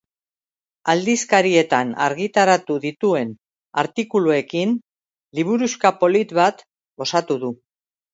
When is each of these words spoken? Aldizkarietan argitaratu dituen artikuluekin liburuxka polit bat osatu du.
Aldizkarietan 0.91 1.91
argitaratu 2.05 2.77
dituen 2.85 3.35
artikuluekin 3.81 4.73
liburuxka 5.41 5.93
polit 6.05 6.35
bat 6.39 6.65
osatu 7.07 7.39
du. 7.45 7.53